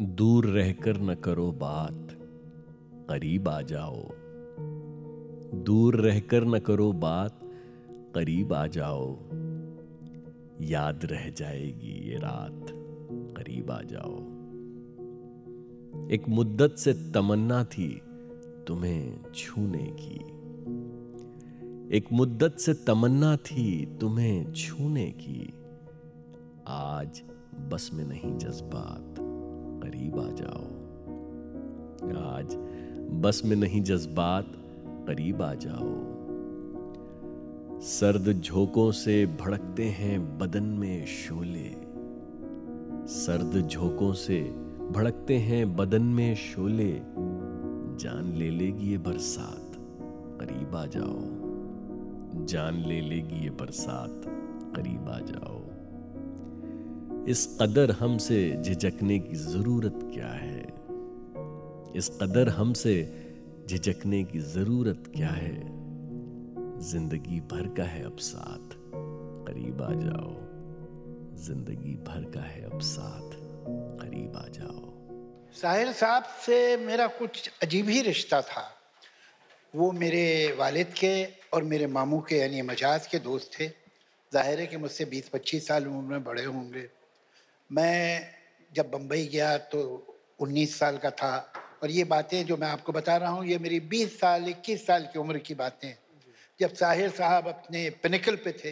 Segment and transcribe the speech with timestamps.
[0.00, 2.08] दूर रहकर न करो बात,
[3.08, 4.08] करीब आ जाओ।
[5.62, 7.40] दूर रहकर न करो बात,
[8.14, 9.16] करीब आ जाओ।
[10.60, 12.66] याद रह जाएगी ये रात,
[13.36, 14.18] करीब आ जाओ।
[16.10, 18.02] एक मुद्दत से तमन्ना थी
[18.66, 20.20] तुम्हें छूने की।
[21.96, 25.54] एक मुद्दत से तमन्ना थी तुम्हें छूने की।
[26.66, 27.22] आज
[27.72, 29.20] बस में नहीं जज्बात।
[29.84, 30.64] करीब आ जाओ।
[32.34, 32.56] आज
[33.20, 34.46] बस में नहीं, जज्बात
[35.06, 36.14] करीब आ जाओ।
[37.80, 41.70] सर्द झोंकों से भड़कते हैं बदन में शोले।
[43.08, 44.40] सर्द झोंकों से
[44.92, 46.92] भड़कते हैं बदन में शोले।
[47.96, 49.76] जान ले लेगी ये बरसात,
[50.40, 51.20] करीब आ जाओ।
[52.46, 54.22] जान ले लेगी ये बरसात,
[54.76, 55.60] करीब आ जाओ।
[57.28, 60.60] इस कदर हमसे झिझकने की ज़रूरत क्या है?
[61.96, 63.24] इस कदर हमसे
[63.68, 65.60] झिझकने की ज़रूरत क्या है?
[66.80, 68.68] ज़िंदगी भर का है अब साथ।
[69.46, 70.34] करीब आ जाओ।
[71.44, 73.30] ज़िंदगी भर का है अब साथ।
[74.00, 74.92] करीब आ जाओ।
[75.52, 78.70] साहिर साहब से मेरा कुछ अजीब ही रिश्ता था।
[79.76, 83.68] वो मेरे वालिद के और मेरे मामू के, यानी मजाज के दोस्त थे।
[84.32, 87.03] ज़ाहिर है कि मुझसे 20-25 साल उम्र में बड़े होंगे।
[87.74, 88.30] मैं
[88.72, 89.80] जब बम्बई गया तो
[90.42, 91.34] 19 साल का था
[91.82, 95.08] और ये बातें जो मैं आपको बता रहा हूँ, ये मेरी 20 साल 21 साल
[95.12, 95.92] की उम्र की बातें
[96.60, 98.70] जब साहिर साहब अपने पिनिकल पे थे,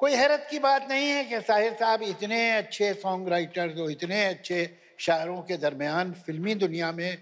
[0.00, 4.24] कोई हैरत की बात नहीं है कि साहिर साहब इतने अच्छे सॉन्ग राइटर्स और इतने
[4.24, 7.18] अच्छे शायरों के दरमियान फिल्मी दुनिया में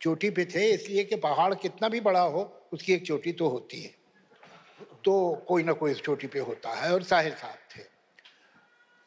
[0.00, 3.82] चोटी पे थे, इसलिए कि पहाड़ कितना भी बड़ा हो, उसकी एक चोटी तो होती
[3.82, 3.94] है।
[5.04, 7.89] तो कोई ना कोई इस चोटी पे होता है और साहिर साहब थे।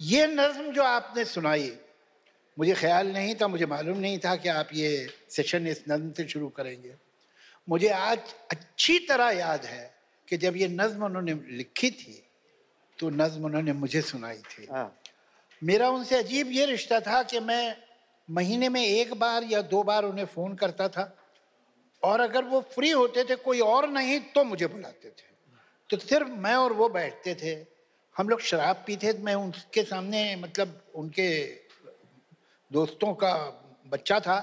[0.03, 1.71] ये नज्म जो आपने सुनाई
[2.57, 4.89] मुझे ख्याल नहीं था मुझे मालूम नहीं था कि आप ये
[5.29, 6.93] सेशन इस नज्म से शुरू करेंगे।
[7.67, 8.19] मुझे आज
[8.51, 9.93] अच्छी तरह याद है
[10.27, 12.21] कि जब ये नज्म उन्होंने लिखी थी
[12.99, 14.99] तो नज्म उन्होंने मुझे सुनाई थी। हाँ।
[15.61, 17.75] मेरा उनसे अजीब ये रिश्ता था कि मैं
[18.29, 21.15] महीने में एक बार या दो बार उन्हें फ़ोन करता था
[22.03, 25.31] और अगर वो फ्री होते थे कोई और नहीं तो मुझे बुलाते थे।
[25.89, 27.72] तो सिर्फ़ मैं और वो बैठते थे
[28.15, 31.29] हम लोग शराब पीते मैं उनके सामने मतलब उनके
[32.71, 33.33] दोस्तों का
[33.87, 34.37] बच्चा था,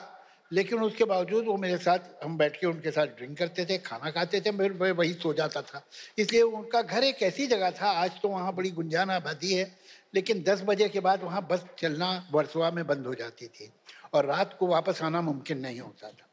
[0.53, 4.11] लेकिन उसके बावजूद वो मेरे साथ, हम बैठ के उनके साथ ड्रिंक करते थे, खाना
[4.11, 5.83] खाते थे मैं वही सो जाता था।
[6.19, 9.71] इसलिए उनका घर एक ऐसी जगह था, आज तो वहाँ बड़ी गुंजान आबादी है,
[10.15, 13.71] लेकिन दस बजे के बाद वहाँ बस चलना वर्सोवा में बंद हो जाती थी,
[14.15, 16.27] और रात को वापस आना मुमकिन नहीं होता था।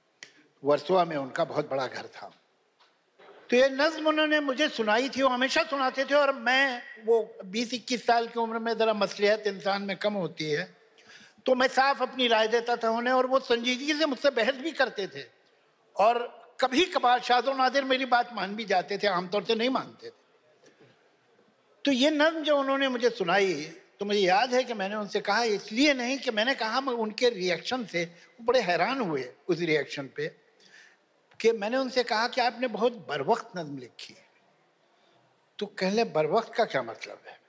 [0.64, 2.32] वर्सोवा में उनका बहुत बड़ा घर था।
[3.50, 7.16] तो ये नज्म उन्होंने मुझे सुनाई थी, वो हमेशा सुनाते थे और मैं वो
[7.48, 10.76] बीस इक्कीस साल की उम्र में ज़रा मसलियत इंसान में कम होती है
[11.46, 14.72] तो मैं साफ़ अपनी राय देता था उन्हें और वो संजीदगी से मुझसे बहस भी
[14.74, 15.24] करते थे
[15.96, 16.20] और
[16.60, 20.26] कभी कभार शादो नादिर मेरी बात मान भी जाते थे, आमतौर से नहीं मानते थे।
[21.86, 23.54] तो ये नज्म जो उन्होंने मुझे सुनाई
[24.00, 27.30] तो मुझे याद है कि मैंने उनसे कहा, इसलिए नहीं कि मैंने कहा, मैं उनके
[27.30, 28.06] रिएक्शन से
[28.42, 30.28] बड़े हैरान हुए उस रिएक्शन पे।
[31.40, 34.26] कि मैंने उनसे कहा कि आपने बहुत बर वक्त नज्म लिखी है।
[35.60, 37.40] तो कहले बर वक्त का क्या मतलब है?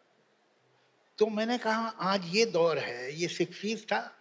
[1.18, 4.14] तो मैंने कहा आज ये दौर है ये सिक्सटीज था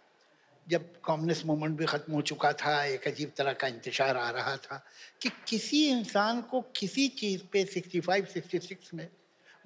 [0.68, 4.56] जब कम्युनिस्ट मूवमेंट भी ख़त्म हो चुका था एक अजीब तरह का इंतशार आ रहा
[4.56, 4.84] था
[5.22, 9.08] कि किसी इंसान को किसी चीज़ पे 65, 66 में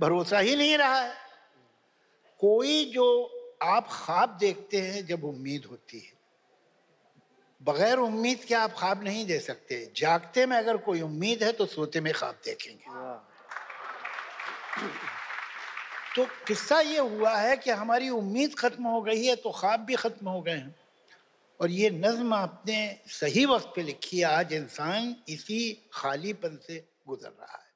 [0.00, 1.14] भरोसा ही नहीं रहा है।
[2.38, 3.06] कोई जो
[3.62, 6.21] आप ख्वाब देखते हैं जब उम्मीद होती है
[7.62, 11.66] बगैर उम्मीद के आप ख्वाब नहीं दे सकते। जागते में अगर कोई उम्मीद है तो
[11.66, 12.84] सोते में ख्वाब देखेंगे।
[16.16, 19.94] तो किस्सा ये हुआ है कि हमारी उम्मीद खत्म हो गई है तो ख्वाब भी
[19.96, 20.74] खत्म हो गए हैं।
[21.60, 27.28] और ये नज्म आपने सही वक्त पे लिखी है आज इंसान इसी खालीपन से गुजर
[27.30, 27.71] रहा है।